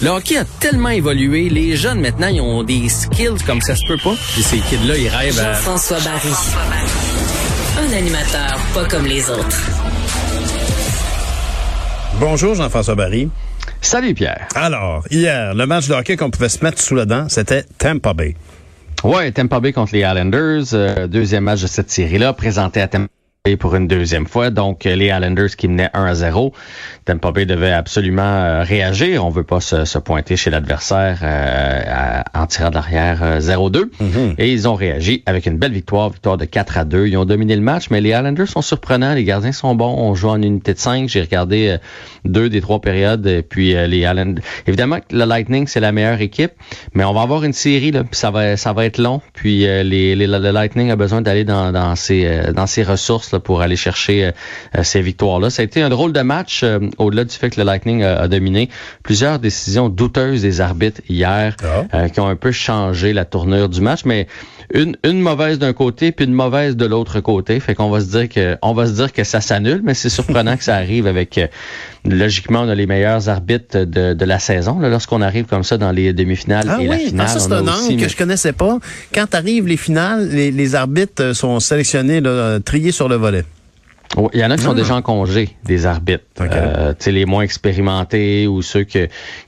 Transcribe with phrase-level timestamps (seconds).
[0.00, 1.48] Le hockey a tellement évolué.
[1.48, 4.14] Les jeunes, maintenant, ils ont des skills comme ça se peut pas.
[4.32, 5.54] Puis ces kids-là, ils rêvent à...
[5.54, 6.28] Jean-François Barry.
[7.80, 9.60] Un animateur pas comme les autres.
[12.20, 13.28] Bonjour Jean-François Barry.
[13.80, 14.46] Salut Pierre.
[14.54, 18.14] Alors, hier, le match de hockey qu'on pouvait se mettre sous la dent, c'était Tampa
[18.14, 18.36] Bay.
[19.02, 23.08] Ouais, Tampa Bay contre les Islanders, euh, deuxième match de cette série-là, présenté à Tampa
[23.56, 24.50] pour une deuxième fois.
[24.50, 26.52] Donc, les Islanders qui menaient 1 à 0.
[27.04, 29.24] Tampa Bay devait absolument euh, réagir.
[29.24, 33.76] On veut pas se, pointer chez l'adversaire euh, en tirant de l'arrière 0-2.
[33.76, 34.34] Euh, mm-hmm.
[34.38, 37.06] Et ils ont réagi avec une belle victoire, victoire de 4 à 2.
[37.06, 39.14] Ils ont dominé le match, mais les Islanders sont surprenants.
[39.14, 39.94] Les gardiens sont bons.
[39.96, 41.08] On joue en unité de 5.
[41.08, 41.76] J'ai regardé
[42.24, 43.26] deux des trois périodes.
[43.26, 44.44] Et puis les Islanders...
[44.66, 46.52] Évidemment, le Lightning, c'est la meilleure équipe,
[46.94, 47.90] mais on va avoir une série.
[47.90, 49.20] Là, puis ça va, ça va être long.
[49.32, 53.60] Puis les, les, le Lightning a besoin d'aller dans, dans, ses, dans ses ressources pour
[53.60, 54.30] aller chercher euh,
[54.76, 55.50] euh, ces victoires-là.
[55.50, 58.28] Ça a été un drôle de match, euh, au-delà du fait que le Lightning a,
[58.28, 58.68] dominé.
[59.02, 61.56] Plusieurs décisions douteuses des arbitres hier
[61.92, 62.08] ah.
[62.08, 64.26] qui ont un peu changé la tournure du match, mais
[64.72, 67.58] une, une mauvaise d'un côté puis une mauvaise de l'autre côté.
[67.60, 70.08] Fait qu'on va se dire que on va se dire que ça s'annule, mais c'est
[70.08, 71.40] surprenant que ça arrive avec
[72.04, 75.90] logiquement on a les meilleurs arbitres de, de la saison lorsqu'on arrive comme ça dans
[75.90, 77.26] les demi-finales ah et la finale.
[77.28, 78.78] Ah, ça c'est un angle que je connaissais pas.
[79.14, 83.44] Quand arrivent les finales, les, les arbitres sont sélectionnés, là, triés sur le volet.
[84.32, 84.74] Il y en a qui sont ah.
[84.74, 86.24] déjà en congé, des arbitres.
[86.40, 88.98] Euh, les moins expérimentés ou ceux qui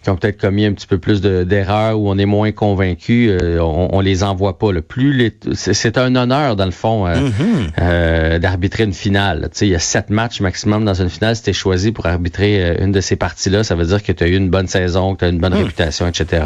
[0.06, 3.88] ont peut-être commis un petit peu plus d'erreurs ou on est moins convaincu, euh, on,
[3.92, 4.72] on, les envoie pas.
[4.72, 7.70] Le plus c'est un honneur dans le fond euh, mm-hmm.
[7.80, 9.50] euh, d'arbitrer une finale.
[9.60, 11.36] il y a sept matchs maximum dans une finale.
[11.36, 14.24] Si tu es choisi pour arbitrer une de ces parties-là, ça veut dire que tu
[14.24, 15.62] as eu une bonne saison, que tu as une bonne mm.
[15.62, 16.44] réputation, etc.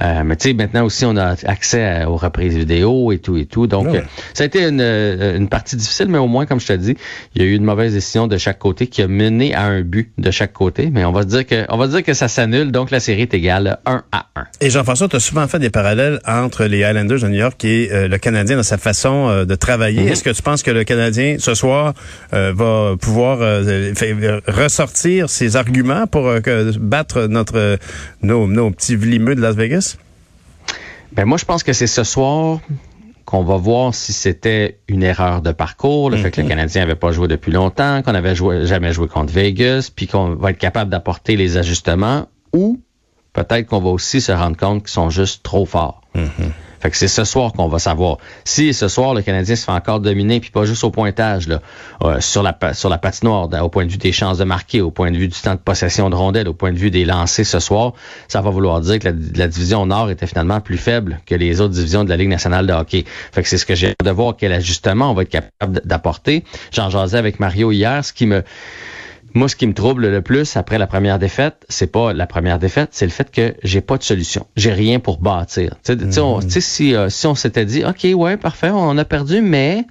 [0.00, 3.66] mais tu sais, maintenant aussi, on a accès aux reprises vidéo et tout et tout.
[3.66, 3.88] Donc,
[4.34, 6.96] ça a été une, une partie difficile, mais au moins, comme je te dis,
[7.40, 9.80] il y a eu une mauvaise décision de chaque côté qui a mené à un
[9.80, 12.70] but de chaque côté, mais on va dire que on va dire que ça s'annule,
[12.70, 14.44] donc la série est égale 1 à 1.
[14.60, 17.88] Et Jean-François, tu as souvent fait des parallèles entre les Highlanders de New York et
[17.92, 20.02] euh, le Canadien dans sa façon euh, de travailler.
[20.02, 20.08] Mhm.
[20.08, 21.94] Est-ce que tu penses que le Canadien ce soir
[22.34, 23.38] euh, va pouvoir
[24.46, 26.30] ressortir ses arguments pour
[26.78, 27.78] battre notre
[28.22, 29.96] nos, nos petits vlimeux de Las Vegas?
[31.12, 32.60] Ben moi je pense que c'est ce soir
[33.30, 36.48] qu'on va voir si c'était une erreur de parcours, le fait que le mhm.
[36.48, 40.50] Canadien n'avait pas joué depuis longtemps, qu'on n'avait jamais joué contre Vegas, puis qu'on va
[40.50, 42.80] être capable d'apporter les ajustements, ou
[43.32, 46.00] peut-être qu'on va aussi se rendre compte qu'ils sont juste trop forts.
[46.16, 46.52] Mhm.
[46.80, 48.18] Fait que c'est ce soir qu'on va savoir.
[48.44, 51.60] Si ce soir, le Canadien se fait encore dominer, puis pas juste au pointage, là,
[52.02, 54.90] euh, sur, la, sur la patinoire, au point de vue des chances de marquer, au
[54.90, 57.46] point de vue du temps de possession de rondelles, au point de vue des lancers
[57.46, 57.92] ce soir,
[58.28, 61.74] ça va vouloir dire que la, division Nord était finalement plus faible que les autres
[61.74, 63.04] divisions de la Ligue nationale de hockey.
[63.32, 66.44] Fait que c'est ce que j'ai de voir quel ajustement on va être capable d'apporter.
[66.72, 68.42] J'en jasais avec Mario hier, ce qui me
[69.34, 72.58] moi, ce qui me trouble le plus après la première défaite, c'est pas la première
[72.58, 74.46] défaite, c'est le fait que j'ai pas de solution.
[74.56, 75.76] J'ai rien pour bâtir.
[75.84, 76.60] Tu sais, mm-hmm.
[76.60, 79.84] si, euh, si on s'était dit, OK, ouais, parfait, on a perdu, mais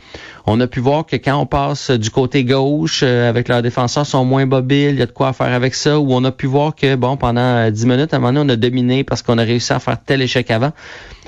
[0.50, 4.06] on a pu voir que quand on passe du côté gauche, euh, avec leurs défenseurs
[4.06, 6.48] sont moins mobiles, il y a de quoi faire avec ça, ou on a pu
[6.48, 9.38] voir que, bon, pendant 10 minutes, à un moment donné, on a dominé parce qu'on
[9.38, 10.72] a réussi à faire tel échec avant.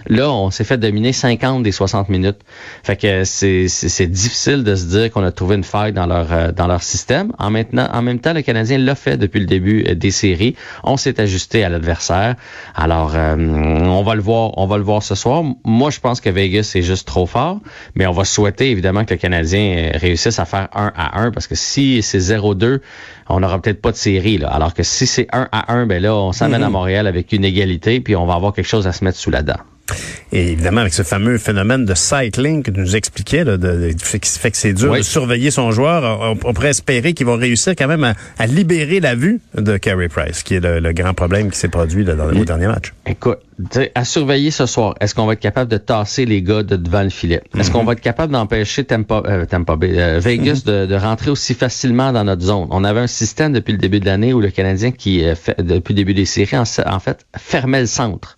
[0.08, 2.40] Là, on s'est fait dominer 50 des 60 minutes.
[2.84, 6.80] Fait que c'est, difficile de se dire qu'on a trouvé une faille dans leur euh,
[6.80, 7.32] système.
[7.38, 10.56] En même temps, le Canadien l'a fait depuis le début euh, des séries.
[10.84, 12.36] On s'est ajusté à l'adversaire.
[12.76, 15.44] Alors, euh, on va le voir, on va le voir ce soir.
[15.64, 17.60] Moi, je pense que Vegas est juste trop fort,
[17.96, 21.48] mais on va souhaiter évidemment que le Canadien réussisse à faire 1 à 1 parce
[21.48, 22.80] que si c'est 0-2,
[23.30, 24.38] on n'aura peut-être pas de série.
[24.38, 24.50] Là.
[24.50, 26.72] Alors que si c'est 1 à 1, ben là, on s'amène à mm-hmm.
[26.72, 29.44] Montréal avec une égalité, puis on va avoir quelque chose à se mettre sous la
[29.44, 29.60] dent.
[30.32, 34.40] Et évidemment, avec ce fameux phénomène de cycling que tu nous expliquais, là, de, qui
[34.40, 37.88] fait que c'est dur de surveiller son joueur, on, pourrait espérer qu'ils vont réussir quand
[37.88, 41.68] même à, libérer la vue de Carey Price, qui est le, grand problème qui s'est
[41.68, 42.94] produit dans le dernier match.
[43.06, 43.40] Écoute,
[43.96, 47.04] à surveiller ce soir, est-ce qu'on va être capable de tasser les gars de devant
[47.04, 47.42] le filet?
[47.58, 47.88] Est-ce qu'on mhm.
[47.88, 50.88] va être capable d'empêcher Tampa, euh, euh, Vegas mhm.
[50.88, 52.68] de, rentrer aussi facilement dans notre zone?
[52.72, 55.62] On avait un système depuis le début de l'année où le Canadien, qui euh, fait,
[55.62, 58.38] depuis le début des séries, en fait, fermait le centre.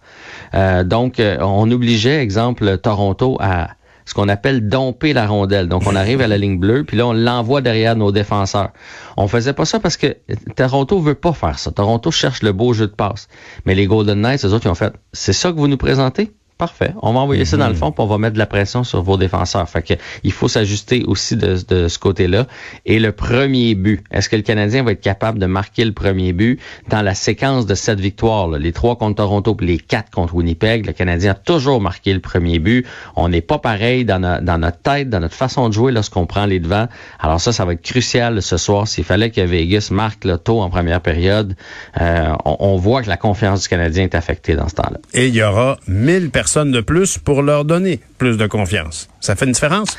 [0.54, 3.72] Euh, donc, euh, on obligeait, exemple, Toronto à
[4.06, 5.68] ce qu'on appelle domper la rondelle.
[5.68, 8.72] Donc, on arrive à la ligne bleue, puis là, on l'envoie derrière nos défenseurs.
[9.16, 10.18] On faisait pas ça parce que
[10.56, 11.72] Toronto veut pas faire ça.
[11.72, 13.28] Toronto cherche le beau jeu de passe.
[13.66, 16.34] Mais les Golden Knights, eux autres, ils ont fait, c'est ça que vous nous présentez?
[16.64, 16.94] Parfait.
[17.02, 17.80] On va envoyer ça dans le mhm.
[17.80, 19.68] fond, puis on va mettre de la pression sur vos défenseurs.
[19.68, 22.48] Fait que il faut s'ajuster aussi de, de ce côté-là.
[22.86, 26.32] Et le premier but, est-ce que le Canadien va être capable de marquer le premier
[26.32, 30.36] but dans la séquence de sept victoires, les trois contre Toronto, puis les quatre contre
[30.36, 30.86] Winnipeg?
[30.86, 32.86] Le Canadien a toujours marqué le premier but.
[33.18, 36.46] On n'est pas pareil dans, dans notre tête, dans notre façon de jouer lorsqu'on prend
[36.46, 36.88] les devants.
[37.20, 38.88] Alors ça, ça va être crucial ce soir.
[38.88, 41.58] S'il fallait que Vegas marque le taux en première période,
[42.00, 45.00] euh, on, on voit que la confiance du Canadien est affectée dans ce temps-là.
[45.14, 49.10] Et il y aura 1000 personnes de plus pour leur donner plus de confiance.
[49.20, 49.98] Ça fait une différence?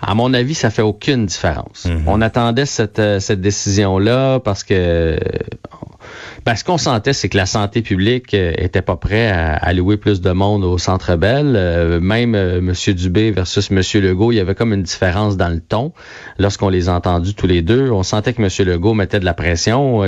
[0.00, 1.84] À mon avis, ça fait aucune différence.
[1.84, 2.02] Mhm.
[2.06, 5.16] On attendait cette, euh, cette décision-là parce que
[6.44, 9.72] ben, ce qu'on sentait, c'est que la santé publique euh, était pas prêt à, à,
[9.72, 11.54] louer plus de monde au Centre Bell.
[11.54, 12.72] Euh, même euh, M.
[12.94, 13.80] Dubé versus M.
[14.02, 15.92] Legault, il y avait comme une différence dans le ton.
[16.38, 18.48] Lorsqu'on les a entendus tous les deux, on sentait que M.
[18.66, 20.02] Legault mettait de la pression.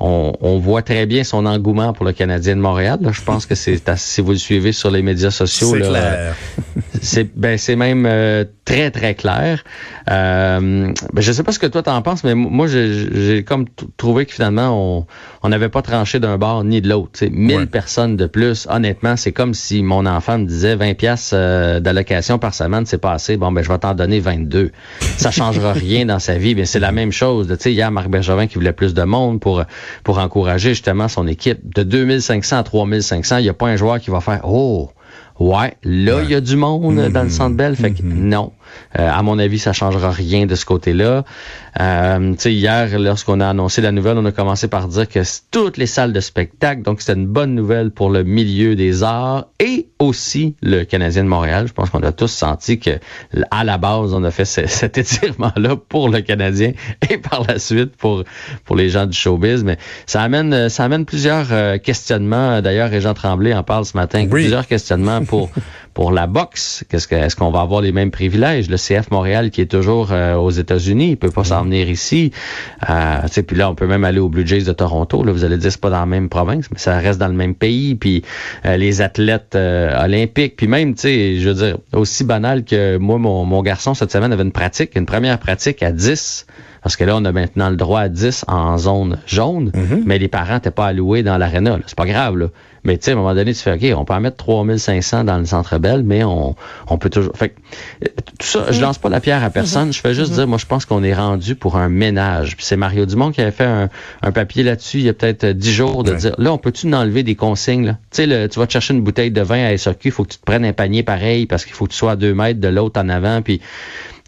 [0.00, 2.98] on, voit très bien son engouement pour le Canadien de Montréal.
[3.10, 5.74] Je pense que c'est si vous le suivez sur les médias sociaux.
[5.74, 6.34] C'est clair.
[7.06, 9.64] c'est ben, même très, très clair.
[10.06, 13.66] ben, je sais pas ce que toi t'en penses, mais moi, j'ai comme
[13.96, 15.06] trouvé que finalement, on,
[15.42, 17.24] on avait pas tranché d'un bord ni de l'autre.
[17.24, 21.80] 1000 personnes de plus, honnêtement, c'est comme si mon enfant me disait 20 pièces euh,
[21.80, 23.36] d'allocation par semaine, c'est pas assez.
[23.36, 24.72] Bon, ben je vais t'en donner 22.
[25.16, 26.54] Ça changera rien dans sa vie.
[26.54, 27.48] Mais c'est la même chose.
[27.48, 29.62] Tu sais, hier, Marc Bergevin qui voulait plus de monde pour
[30.02, 31.58] pour encourager justement son équipe.
[31.74, 34.90] De 2500 à 3500, il n'y a pas un joueur qui va faire «Oh,
[35.38, 37.30] ouais, là, il y a du monde dans le mm-hmm.
[37.30, 38.14] Centre Bell.» Fait que mm-hmm.
[38.14, 38.52] non.
[38.98, 41.24] Euh, à mon avis, ça changera rien de ce côté-là.
[41.80, 45.20] Euh, hier, lorsqu'on a annoncé la nouvelle, on a commencé par dire que
[45.50, 49.46] toutes les salles de spectacle, donc c'était une bonne nouvelle pour le milieu des arts
[49.60, 51.66] et aussi le Canadien de Montréal.
[51.68, 52.98] Je pense qu'on a tous senti que
[53.50, 56.72] à la base, on a fait cet étirement-là pour le Canadien
[57.10, 58.24] et par la suite pour
[58.64, 59.64] pour les gens du showbiz.
[59.64, 59.76] Mais
[60.06, 62.62] ça amène ça amène plusieurs euh, questionnements.
[62.62, 64.26] D'ailleurs, Régent Tremblay en parle ce matin.
[64.28, 65.50] Plusieurs questionnements pour
[65.96, 66.84] pour la boxe.
[66.90, 68.68] Qu'est-ce que est-ce qu'on va avoir les mêmes privilèges?
[68.68, 72.32] Le CF Montréal qui est toujours euh, aux États-Unis, il peut pas s'en venir ici.
[72.90, 75.24] Euh, puis là, on peut même aller aux Blue Jays de Toronto.
[75.24, 77.34] Là, vous allez dire c'est pas dans la même province, mais ça reste dans le
[77.34, 77.94] même pays.
[77.94, 78.22] Puis
[78.66, 82.98] euh, les athlètes euh, olympiques, puis même, tu sais, je veux dire, aussi banal que
[82.98, 86.44] moi, mon, mon garçon cette semaine avait une pratique, une première pratique à 10
[86.86, 90.04] parce que là, on a maintenant le droit à 10 en zone jaune, mhm.
[90.06, 91.80] mais les parents n'étaient pas alloués dans l'aréna.
[91.84, 92.46] C'est pas grave, là.
[92.86, 95.24] Mais tu sais, à un moment donné, tu fais, OK, on peut en mettre 3500
[95.24, 96.54] dans le centre belle, mais on,
[96.88, 97.36] on peut toujours...
[97.36, 97.54] Fait
[98.04, 99.92] euh, tout ça, je lance pas la pierre à personne.
[99.92, 102.56] Je fais juste dire, moi, je pense qu'on est rendu pour un ménage.
[102.56, 103.88] Puis c'est Mario Dumont qui avait fait un,
[104.22, 107.22] un papier là-dessus il y a peut-être 10 jours de dire, là, on peut-tu enlever
[107.22, 107.98] des consignes, là?
[108.10, 110.30] Tu sais, tu vas te chercher une bouteille de vin à SOQ, il faut que
[110.30, 112.60] tu te prennes un panier pareil parce qu'il faut que tu sois à deux mètres
[112.60, 113.60] de l'autre en avant, puis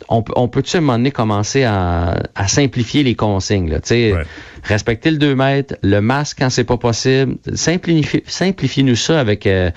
[0.09, 2.17] on, on peut-tu à un moment donné commencer à,
[2.47, 3.71] simplifier les consignes?
[3.71, 3.81] Là,
[4.65, 7.37] Respecter le 2 mètres, le masque quand c'est pas possible.
[7.55, 9.71] Simplifie, nous ça avec euh,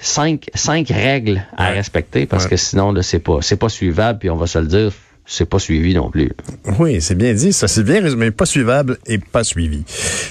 [0.00, 4.46] cinq, cinq règles à respecter parce que sinon, là, c'est pas, suivable, puis on va
[4.46, 4.92] se le dire,
[5.26, 6.30] c'est pas suivi non plus.
[6.78, 7.52] Oui, c'est bien dit.
[7.52, 8.30] Ça, c'est bien résumé.
[8.30, 9.84] Pas suivable et pas suivi.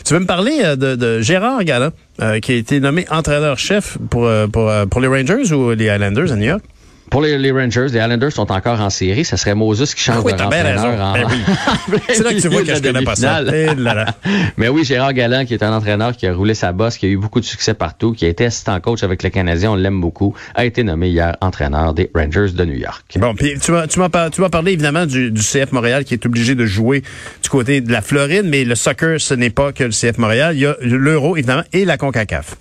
[0.06, 1.92] Tu veux me parler euh, de, Gérard Galland,
[2.22, 6.36] euh, qui a été nommé entraîneur-chef pour, pour, pour les Rangers ou les Highlanders à
[6.36, 6.64] New York?
[7.10, 9.26] Pour les, Rangers, les Islanders sont encore en série.
[9.26, 11.02] Ça serait Moses qui change ah oui, de entraîneur.
[11.02, 11.14] En...
[11.14, 12.00] Ben oui.
[12.10, 13.42] C'est là que tu vois que je connais pas ça.
[13.54, 13.68] Eh
[14.58, 17.10] Mais oui, Gérard Galland, qui est un entraîneur qui a roulé sa bosse, qui a
[17.10, 20.02] eu beaucoup de succès partout, qui a été assistant coach avec le Canadien, on l'aime
[20.02, 23.04] beaucoup, a été nommé hier entraîneur des Rangers de New York.
[23.18, 26.56] Bon, puis tu vas, tu vas parler évidemment du, du CF Montréal qui est obligé
[26.56, 27.04] de jouer
[27.42, 30.56] du côté de la Floride, mais le soccer, ce n'est pas que le CF Montréal.
[30.56, 32.56] Il y a l'Euro, évidemment, et la CONCACAF.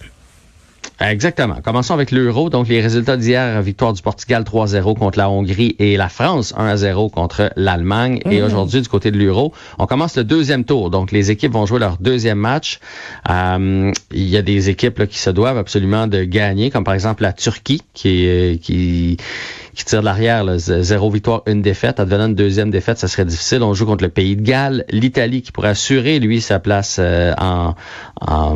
[1.03, 1.57] Exactement.
[1.63, 2.51] Commençons avec l'euro.
[2.51, 7.11] Donc, les résultats d'hier, victoire du Portugal 3-0 contre la Hongrie et la France 1-0
[7.11, 8.21] contre l'Allemagne.
[8.31, 8.45] Et mmh.
[8.45, 10.91] aujourd'hui, du côté de l'euro, on commence le deuxième tour.
[10.91, 12.79] Donc, les équipes vont jouer leur deuxième match.
[13.29, 17.23] Euh, il y a des équipes qui se doivent absolument de gagner, comme par exemple
[17.23, 19.17] la Turquie, qui, qui
[19.75, 21.99] qui tire de l'arrière, zéro victoire, une défaite.
[22.01, 23.63] Advenant une deuxième défaite, ça serait difficile.
[23.63, 27.33] On joue contre le pays de Galles, l'Italie qui pourrait assurer, lui, sa place euh,
[27.39, 27.75] en,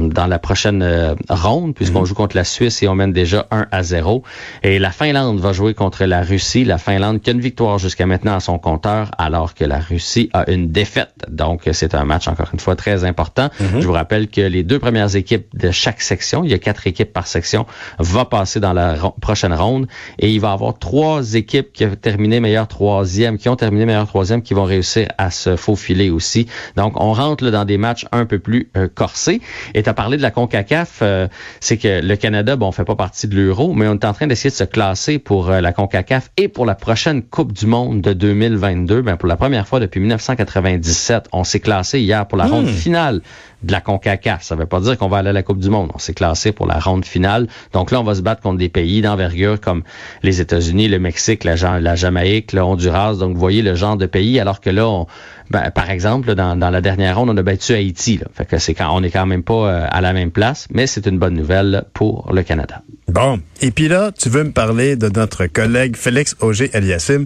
[0.01, 2.07] dans la prochaine euh, ronde, puisqu'on mhm.
[2.07, 4.23] joue contre la Suisse et on mène déjà 1 à 0.
[4.63, 6.65] Et la Finlande va jouer contre la Russie.
[6.65, 10.29] La Finlande qui a une victoire jusqu'à maintenant à son compteur, alors que la Russie
[10.35, 11.15] a une défaite.
[11.29, 13.49] Donc, c'est un match, encore une fois, très important.
[13.61, 13.81] Mhm.
[13.81, 16.87] Je vous rappelle que les deux premières équipes de chaque section, il y a quatre
[16.87, 17.65] équipes par section,
[17.99, 19.87] va passer dans la prochaine ronde
[20.19, 24.07] et il va avoir trois équipes qui ont terminé meilleur troisième, qui ont terminé meilleur
[24.07, 26.47] troisième, qui vont réussir à se faufiler aussi.
[26.77, 29.41] Donc, on rentre dans des matchs un peu plus euh, corsés.
[29.75, 31.29] Et tu as parlé de la CONCACAF, euh,
[31.61, 34.13] c'est que le Canada, bon, on fait pas partie de l'euro, mais on est en
[34.13, 37.67] train d'essayer de se classer pour euh, la CONCACAF et pour la prochaine Coupe du
[37.67, 39.03] Monde de 2022.
[39.03, 42.69] Ben, pour la première fois depuis 1997, on s'est classé hier pour la ronde hmm.
[42.69, 43.23] finale
[43.63, 44.43] de la CONCACAF.
[44.43, 45.91] Ça veut pas dire qu'on va aller à la Coupe du Monde.
[45.95, 47.49] On s'est classé pour la ronde finale.
[47.73, 49.83] Donc là, on va se battre contre des pays d'envergure comme
[50.23, 53.15] les États-Unis, le Mexique, la, Jamaïque, le Honduras.
[53.15, 55.05] Donc, vous voyez le genre de pays, alors que là,
[55.51, 58.19] ben, par exemple, dans, la dernière ronde, on a battu Haïti.
[58.19, 58.27] Là.
[58.35, 60.87] Fait que c'est quand on est quand même pas euh, à la même place, mais
[60.87, 62.83] c'est une bonne nouvelle pour le Canada.
[63.09, 63.41] Bon.
[63.63, 67.25] Et puis là, tu veux me parler de notre collègue Félix Auger-Aliassime,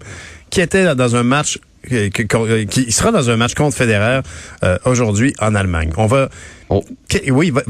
[0.50, 1.58] qui était dans un match
[1.88, 4.20] qui, sera dans un match contre Federer
[4.62, 5.90] euh, aujourd'hui en Allemagne.
[5.96, 6.28] On va
[6.68, 6.84] oh.
[7.30, 7.62] oui, ben,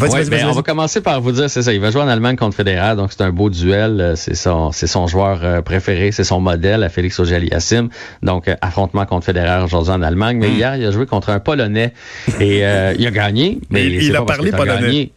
[0.46, 2.96] On va commencer par vous dire c'est ça, il va jouer en Allemagne contre Federer,
[2.96, 6.40] donc c'est un beau duel, euh, c'est son c'est son joueur euh, préféré, c'est son
[6.40, 7.88] modèle à Félix Auger-Aliassime.
[8.22, 10.56] Donc affrontement contre Federer aujourd'hui en Allemagne, mais hmm.
[10.56, 11.92] hier il a joué contre un Polonais
[12.40, 15.12] et il a gagné, mais il, a parlé polonais.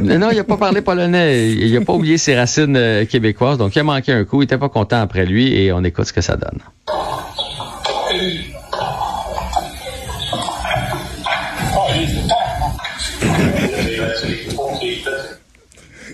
[0.00, 1.48] non, il n'a pas parlé polonais.
[1.48, 3.56] Il n'a pas oublié ses racines québécoises.
[3.56, 4.38] Donc, il a manqué un coup.
[4.38, 6.58] Il n'était pas content après lui et on écoute ce que ça donne.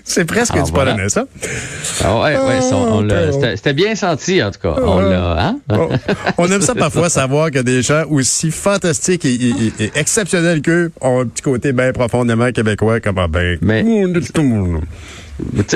[0.03, 1.25] C'est presque du polonais, ça.
[2.03, 4.75] Ah ouais, ouais, ah, c'était bien senti, en tout cas.
[4.81, 5.59] On l'a, hein?
[6.37, 9.63] on aime ça parfois savoir que des gens aussi fantastiques et,
[9.95, 13.59] exceptionnels qu'eux ont un petit côté bien profondément québécois, comme ah, ben.
[13.61, 13.83] Mais,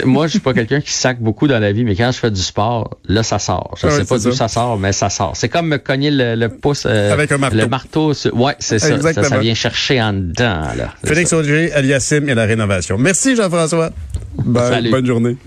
[0.05, 2.31] moi, je suis pas quelqu'un qui sac beaucoup dans la vie, mais quand je fais
[2.31, 3.75] du sport, là, ça sort.
[3.81, 4.47] Je sais pas d'où ça.
[4.47, 5.33] sort, mais ça sort.
[5.35, 7.57] C'est comme me cogner le, pouce, euh, Avec un marteau.
[7.57, 8.13] le marteau.
[8.33, 10.67] Ouais, c'est ça, ça, vient chercher en dedans.
[10.75, 10.93] Là.
[11.05, 12.97] Félix Auger, Aliassim et la rénovation.
[12.97, 13.91] Merci, Jean-François.
[14.37, 15.37] bonne journée.